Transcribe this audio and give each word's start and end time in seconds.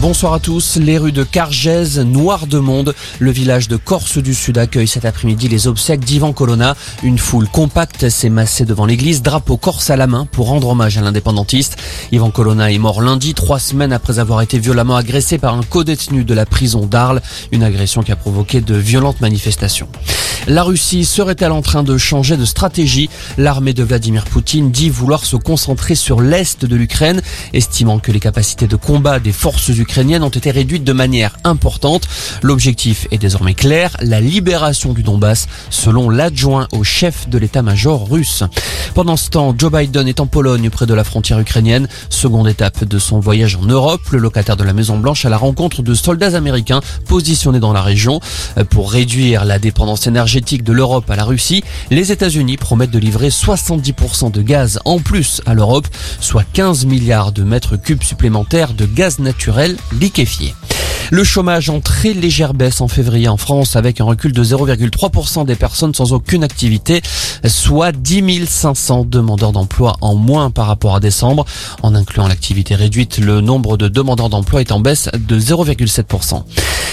Bonsoir 0.00 0.32
à 0.32 0.40
tous. 0.40 0.76
Les 0.76 0.96
rues 0.96 1.12
de 1.12 1.24
Cargèse, 1.24 1.98
noir 1.98 2.46
de 2.46 2.58
monde. 2.58 2.94
Le 3.18 3.30
village 3.30 3.68
de 3.68 3.76
Corse 3.76 4.16
du 4.16 4.32
Sud 4.32 4.56
accueille 4.56 4.88
cet 4.88 5.04
après-midi 5.04 5.46
les 5.46 5.66
obsèques 5.66 6.06
d'Ivan 6.06 6.32
Colonna. 6.32 6.74
Une 7.02 7.18
foule 7.18 7.46
compacte 7.46 8.08
s'est 8.08 8.30
massée 8.30 8.64
devant 8.64 8.86
l'église, 8.86 9.20
drapeau 9.20 9.58
corse 9.58 9.90
à 9.90 9.98
la 9.98 10.06
main 10.06 10.26
pour 10.32 10.46
rendre 10.46 10.68
hommage 10.68 10.96
à 10.96 11.02
l'indépendantiste. 11.02 11.76
Ivan 12.12 12.30
Colonna 12.30 12.72
est 12.72 12.78
mort 12.78 13.02
lundi, 13.02 13.34
trois 13.34 13.58
semaines 13.58 13.92
après 13.92 14.18
avoir 14.18 14.40
été 14.40 14.58
violemment 14.58 14.96
agressé 14.96 15.36
par 15.36 15.54
un 15.54 15.62
co-détenu 15.62 16.24
de 16.24 16.32
la 16.32 16.46
prison 16.46 16.86
d'Arles. 16.86 17.20
Une 17.52 17.62
agression 17.62 18.02
qui 18.02 18.10
a 18.10 18.16
provoqué 18.16 18.62
de 18.62 18.76
violentes 18.76 19.20
manifestations. 19.20 19.88
La 20.50 20.64
Russie 20.64 21.04
serait-elle 21.04 21.52
en 21.52 21.62
train 21.62 21.84
de 21.84 21.96
changer 21.96 22.36
de 22.36 22.44
stratégie? 22.44 23.08
L'armée 23.38 23.72
de 23.72 23.84
Vladimir 23.84 24.24
Poutine 24.24 24.72
dit 24.72 24.90
vouloir 24.90 25.24
se 25.24 25.36
concentrer 25.36 25.94
sur 25.94 26.20
l'est 26.20 26.64
de 26.64 26.74
l'Ukraine, 26.74 27.22
estimant 27.52 28.00
que 28.00 28.10
les 28.10 28.18
capacités 28.18 28.66
de 28.66 28.74
combat 28.74 29.20
des 29.20 29.30
forces 29.30 29.68
ukrainiennes 29.68 30.24
ont 30.24 30.28
été 30.28 30.50
réduites 30.50 30.82
de 30.82 30.92
manière 30.92 31.36
importante. 31.44 32.08
L'objectif 32.42 33.06
est 33.12 33.18
désormais 33.18 33.54
clair, 33.54 33.96
la 34.00 34.20
libération 34.20 34.92
du 34.92 35.04
Donbass, 35.04 35.46
selon 35.70 36.10
l'adjoint 36.10 36.66
au 36.72 36.82
chef 36.82 37.28
de 37.28 37.38
l'état-major 37.38 38.10
russe. 38.10 38.42
Pendant 38.94 39.16
ce 39.16 39.30
temps, 39.30 39.54
Joe 39.56 39.70
Biden 39.70 40.08
est 40.08 40.18
en 40.18 40.26
Pologne, 40.26 40.68
près 40.68 40.86
de 40.86 40.94
la 40.94 41.04
frontière 41.04 41.38
ukrainienne. 41.38 41.86
Seconde 42.08 42.48
étape 42.48 42.82
de 42.82 42.98
son 42.98 43.20
voyage 43.20 43.54
en 43.54 43.66
Europe, 43.66 44.00
le 44.10 44.18
locataire 44.18 44.56
de 44.56 44.64
la 44.64 44.72
Maison-Blanche 44.72 45.24
à 45.24 45.28
la 45.28 45.36
rencontre 45.36 45.82
de 45.82 45.94
soldats 45.94 46.34
américains 46.34 46.80
positionnés 47.06 47.60
dans 47.60 47.72
la 47.72 47.82
région. 47.82 48.18
Pour 48.70 48.90
réduire 48.90 49.44
la 49.44 49.60
dépendance 49.60 50.08
énergétique 50.08 50.39
de 50.40 50.72
l'Europe 50.72 51.10
à 51.10 51.16
la 51.16 51.24
Russie, 51.24 51.62
les 51.90 52.12
États-Unis 52.12 52.56
promettent 52.56 52.90
de 52.90 52.98
livrer 52.98 53.28
70% 53.28 54.30
de 54.30 54.42
gaz 54.42 54.80
en 54.84 54.98
plus 54.98 55.42
à 55.46 55.54
l'Europe, 55.54 55.86
soit 56.20 56.44
15 56.52 56.86
milliards 56.86 57.32
de 57.32 57.44
mètres 57.44 57.76
cubes 57.76 58.02
supplémentaires 58.02 58.72
de 58.72 58.86
gaz 58.86 59.18
naturel 59.18 59.76
liquéfié. 59.92 60.54
Le 61.12 61.24
chômage 61.24 61.70
en 61.70 61.80
très 61.80 62.12
légère 62.12 62.54
baisse 62.54 62.80
en 62.80 62.86
février 62.86 63.26
en 63.26 63.36
France 63.36 63.74
avec 63.74 64.00
un 64.00 64.04
recul 64.04 64.32
de 64.32 64.44
0,3% 64.44 65.44
des 65.44 65.56
personnes 65.56 65.92
sans 65.92 66.12
aucune 66.12 66.44
activité, 66.44 67.02
soit 67.46 67.90
10 67.90 68.46
500 68.46 69.06
demandeurs 69.08 69.50
d'emploi 69.50 69.96
en 70.02 70.14
moins 70.14 70.50
par 70.50 70.68
rapport 70.68 70.94
à 70.94 71.00
décembre. 71.00 71.44
En 71.82 71.96
incluant 71.96 72.28
l'activité 72.28 72.76
réduite, 72.76 73.18
le 73.18 73.40
nombre 73.40 73.76
de 73.76 73.88
demandeurs 73.88 74.28
d'emploi 74.28 74.60
est 74.60 74.70
en 74.70 74.78
baisse 74.78 75.08
de 75.18 75.40
0,7%. 75.40 76.44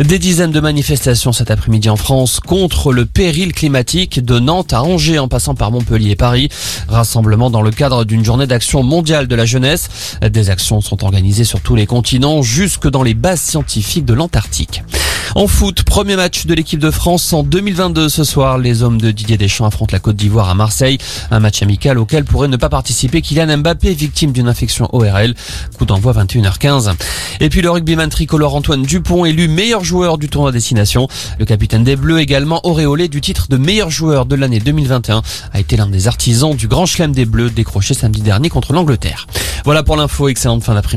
Des 0.00 0.18
dizaines 0.18 0.52
de 0.52 0.60
manifestations 0.60 1.32
cet 1.32 1.50
après-midi 1.50 1.90
en 1.90 1.96
France 1.96 2.40
contre 2.40 2.92
le 2.92 3.04
péril 3.04 3.52
climatique 3.52 4.24
de 4.24 4.38
Nantes 4.38 4.72
à 4.72 4.82
Angers 4.82 5.18
en 5.18 5.28
passant 5.28 5.54
par 5.54 5.70
Montpellier 5.70 6.12
et 6.12 6.16
Paris. 6.16 6.48
Rassemblement 6.88 7.50
dans 7.50 7.62
le 7.62 7.72
cadre 7.72 8.04
d'une 8.04 8.24
journée 8.24 8.46
d'action 8.46 8.82
mondiale 8.82 9.26
de 9.26 9.34
la 9.34 9.44
jeunesse. 9.44 9.88
Des 10.22 10.50
actions 10.50 10.80
sont 10.80 11.04
organisées 11.04 11.44
sur 11.44 11.60
tous 11.60 11.74
les 11.74 11.86
continents 11.86 12.42
jusque 12.42 12.88
dans 12.88 13.02
les 13.02 13.14
bases 13.14 13.40
scientifiques 13.40 13.97
de 14.02 14.14
l'Antarctique. 14.14 14.82
En 15.34 15.46
foot, 15.46 15.82
premier 15.82 16.16
match 16.16 16.46
de 16.46 16.54
l'équipe 16.54 16.80
de 16.80 16.90
France 16.90 17.32
en 17.32 17.42
2022 17.42 18.08
ce 18.08 18.24
soir. 18.24 18.58
Les 18.58 18.82
hommes 18.82 19.00
de 19.00 19.10
Didier 19.10 19.36
Deschamps 19.36 19.66
affrontent 19.66 19.92
la 19.92 19.98
Côte 19.98 20.16
d'Ivoire 20.16 20.48
à 20.48 20.54
Marseille. 20.54 20.98
Un 21.30 21.38
match 21.38 21.62
amical 21.62 21.98
auquel 21.98 22.24
pourrait 22.24 22.48
ne 22.48 22.56
pas 22.56 22.70
participer 22.70 23.20
Kylian 23.20 23.58
Mbappé, 23.58 23.92
victime 23.92 24.32
d'une 24.32 24.48
infection 24.48 24.88
ORL. 24.92 25.34
Coup 25.76 25.84
d'envoi 25.84 26.14
21h15. 26.14 26.94
Et 27.40 27.50
puis 27.50 27.60
le 27.60 27.70
rugbyman 27.70 28.08
tricolore 28.08 28.54
Antoine 28.54 28.82
Dupont, 28.82 29.26
élu 29.26 29.48
meilleur 29.48 29.84
joueur 29.84 30.16
du 30.16 30.28
tournoi 30.28 30.50
destination. 30.50 31.08
Le 31.38 31.44
capitaine 31.44 31.84
des 31.84 31.96
Bleus, 31.96 32.20
également 32.20 32.60
auréolé 32.66 33.08
du 33.08 33.20
titre 33.20 33.46
de 33.48 33.58
meilleur 33.58 33.90
joueur 33.90 34.24
de 34.24 34.34
l'année 34.34 34.60
2021, 34.60 35.22
a 35.52 35.60
été 35.60 35.76
l'un 35.76 35.88
des 35.88 36.08
artisans 36.08 36.56
du 36.56 36.68
grand 36.68 36.86
chelem 36.86 37.12
des 37.12 37.26
Bleus 37.26 37.50
décroché 37.50 37.94
samedi 37.94 38.22
dernier 38.22 38.48
contre 38.48 38.72
l'Angleterre. 38.72 39.26
Voilà 39.64 39.82
pour 39.82 39.96
l'info. 39.96 40.28
Excellente 40.28 40.64
fin 40.64 40.74
d'après-midi. 40.74 40.96